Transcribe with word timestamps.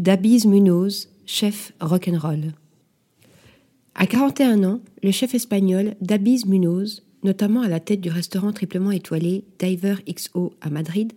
Dabiz 0.00 0.46
Munoz, 0.46 1.10
chef 1.26 1.74
rock'n'roll. 1.78 2.54
À 3.94 4.06
41 4.06 4.64
ans, 4.64 4.80
le 5.02 5.10
chef 5.10 5.34
espagnol 5.34 5.94
Dabiz 6.00 6.46
Munoz, 6.46 7.04
notamment 7.22 7.60
à 7.60 7.68
la 7.68 7.80
tête 7.80 8.00
du 8.00 8.08
restaurant 8.08 8.50
triplement 8.54 8.92
étoilé 8.92 9.44
Diver 9.58 9.96
XO 10.08 10.54
à 10.62 10.70
Madrid, 10.70 11.12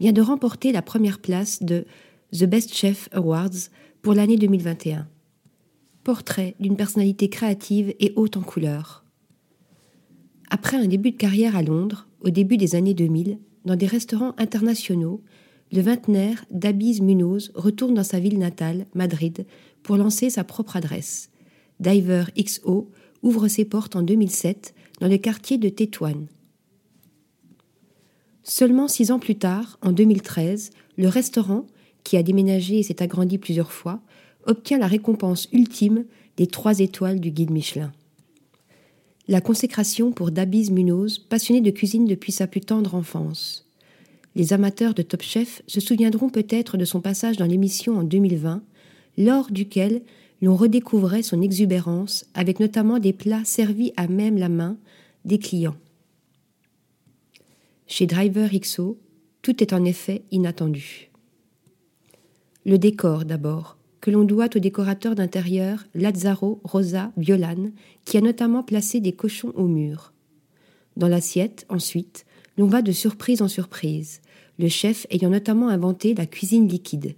vient 0.00 0.10
de 0.10 0.22
remporter 0.22 0.72
la 0.72 0.82
première 0.82 1.20
place 1.20 1.62
de 1.62 1.84
The 2.32 2.46
Best 2.46 2.74
Chef 2.74 3.08
Awards 3.12 3.70
pour 4.02 4.12
l'année 4.12 4.38
2021. 4.38 5.06
Portrait 6.02 6.56
d'une 6.58 6.74
personnalité 6.74 7.28
créative 7.28 7.94
et 8.00 8.12
haute 8.16 8.36
en 8.36 8.42
couleurs. 8.42 9.04
Après 10.50 10.76
un 10.76 10.88
début 10.88 11.12
de 11.12 11.16
carrière 11.16 11.54
à 11.54 11.62
Londres, 11.62 12.08
au 12.22 12.30
début 12.30 12.56
des 12.56 12.74
années 12.74 12.92
2000, 12.92 13.38
dans 13.66 13.76
des 13.76 13.86
restaurants 13.86 14.34
internationaux, 14.36 15.22
le 15.72 15.80
vingtenaire 15.80 16.44
Dabiz 16.50 17.00
Munoz 17.00 17.50
retourne 17.54 17.94
dans 17.94 18.04
sa 18.04 18.20
ville 18.20 18.38
natale, 18.38 18.86
Madrid, 18.94 19.46
pour 19.82 19.96
lancer 19.96 20.30
sa 20.30 20.44
propre 20.44 20.76
adresse. 20.76 21.30
Diver 21.80 22.24
XO 22.38 22.90
ouvre 23.22 23.48
ses 23.48 23.64
portes 23.64 23.96
en 23.96 24.02
2007 24.02 24.74
dans 25.00 25.08
le 25.08 25.18
quartier 25.18 25.58
de 25.58 25.68
Tétouan. 25.68 26.26
Seulement 28.42 28.86
six 28.86 29.10
ans 29.10 29.18
plus 29.18 29.36
tard, 29.36 29.78
en 29.82 29.90
2013, 29.90 30.70
le 30.96 31.08
restaurant, 31.08 31.66
qui 32.04 32.16
a 32.16 32.22
déménagé 32.22 32.78
et 32.78 32.82
s'est 32.84 33.02
agrandi 33.02 33.38
plusieurs 33.38 33.72
fois, 33.72 34.00
obtient 34.46 34.78
la 34.78 34.86
récompense 34.86 35.48
ultime 35.52 36.04
des 36.36 36.46
trois 36.46 36.78
étoiles 36.78 37.18
du 37.18 37.32
guide 37.32 37.50
Michelin. 37.50 37.92
La 39.26 39.40
consécration 39.40 40.12
pour 40.12 40.30
Dabiz 40.30 40.70
Munoz, 40.70 41.18
passionné 41.18 41.60
de 41.60 41.72
cuisine 41.72 42.04
depuis 42.04 42.30
sa 42.30 42.46
plus 42.46 42.60
tendre 42.60 42.94
enfance. 42.94 43.65
Les 44.36 44.52
amateurs 44.52 44.92
de 44.92 45.00
Top 45.00 45.22
Chef 45.22 45.62
se 45.66 45.80
souviendront 45.80 46.28
peut-être 46.28 46.76
de 46.76 46.84
son 46.84 47.00
passage 47.00 47.38
dans 47.38 47.46
l'émission 47.46 47.96
en 47.96 48.02
2020, 48.02 48.62
lors 49.16 49.50
duquel 49.50 50.02
l'on 50.42 50.54
redécouvrait 50.54 51.22
son 51.22 51.40
exubérance 51.40 52.26
avec 52.34 52.60
notamment 52.60 52.98
des 52.98 53.14
plats 53.14 53.46
servis 53.46 53.94
à 53.96 54.08
même 54.08 54.36
la 54.36 54.50
main 54.50 54.76
des 55.24 55.38
clients. 55.38 55.78
Chez 57.86 58.04
Driver 58.04 58.50
XO, 58.52 58.98
tout 59.40 59.62
est 59.62 59.72
en 59.72 59.86
effet 59.86 60.22
inattendu. 60.30 61.10
Le 62.66 62.76
décor 62.76 63.24
d'abord, 63.24 63.78
que 64.02 64.10
l'on 64.10 64.24
doit 64.24 64.54
au 64.54 64.58
décorateur 64.58 65.14
d'intérieur 65.14 65.86
Lazzaro 65.94 66.60
Rosa 66.62 67.10
Violan, 67.16 67.70
qui 68.04 68.18
a 68.18 68.20
notamment 68.20 68.62
placé 68.62 69.00
des 69.00 69.12
cochons 69.12 69.52
au 69.54 69.66
mur. 69.66 70.12
Dans 70.98 71.08
l'assiette, 71.08 71.64
ensuite, 71.70 72.25
l'on 72.58 72.66
va 72.66 72.82
de 72.82 72.92
surprise 72.92 73.42
en 73.42 73.48
surprise, 73.48 74.20
le 74.58 74.68
chef 74.68 75.06
ayant 75.10 75.30
notamment 75.30 75.68
inventé 75.68 76.14
la 76.14 76.26
cuisine 76.26 76.68
liquide. 76.68 77.14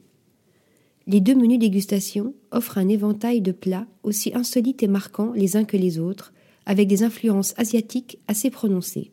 Les 1.07 1.21
deux 1.21 1.35
menus 1.35 1.59
dégustation 1.59 2.35
offrent 2.51 2.79
un 2.79 2.89
éventail 2.89 3.41
de 3.41 3.53
plats 3.53 3.87
aussi 4.03 4.33
insolites 4.35 4.83
et 4.83 4.89
marquants 4.89 5.33
les 5.33 5.57
uns 5.57 5.65
que 5.65 5.77
les 5.77 5.99
autres, 5.99 6.35
avec 6.67 6.87
des 6.87 7.03
influences 7.03 7.55
asiatiques 7.57 8.19
assez 8.29 8.51
prononcées. 8.51 9.11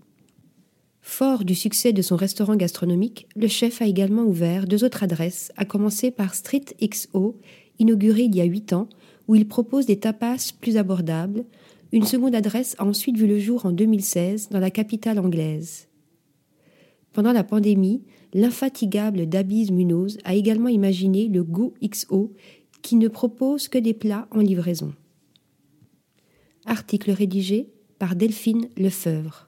Fort 0.99 1.45
du 1.45 1.55
succès 1.55 1.93
de 1.93 2.01
son 2.01 2.15
restaurant 2.15 2.55
gastronomique, 2.55 3.27
le 3.35 3.47
chef 3.47 3.81
a 3.81 3.85
également 3.85 4.23
ouvert 4.23 4.65
deux 4.65 4.83
autres 4.83 5.03
adresses, 5.03 5.51
à 5.55 5.63
commencer 5.63 6.11
par 6.11 6.33
Street 6.33 6.65
XO, 6.83 7.39
inaugurée 7.79 8.23
il 8.23 8.35
y 8.35 8.41
a 8.41 8.45
huit 8.45 8.73
ans, 8.73 8.89
où 9.27 9.35
il 9.35 9.47
propose 9.47 9.85
des 9.85 9.99
tapas 9.99 10.51
plus 10.59 10.77
abordables. 10.77 11.45
Une 11.93 12.05
seconde 12.05 12.35
adresse 12.35 12.75
a 12.79 12.85
ensuite 12.85 13.17
vu 13.17 13.27
le 13.27 13.39
jour 13.39 13.65
en 13.65 13.71
2016 13.71 14.49
dans 14.49 14.59
la 14.59 14.71
capitale 14.71 15.19
anglaise. 15.19 15.87
Pendant 17.15 17.31
la 17.31 17.45
pandémie, 17.45 18.03
l'infatigable 18.33 19.25
Dabiz 19.25 19.71
Munoz 19.71 20.17
a 20.25 20.35
également 20.35 20.67
imaginé 20.67 21.29
le 21.29 21.45
Go 21.45 21.73
XO 21.81 22.33
qui 22.81 22.97
ne 22.97 23.07
propose 23.07 23.69
que 23.69 23.77
des 23.77 23.93
plats 23.93 24.27
en 24.31 24.41
livraison. 24.41 24.93
Article 26.65 27.11
rédigé 27.11 27.69
par 27.99 28.17
Delphine 28.17 28.67
Lefebvre. 28.75 29.47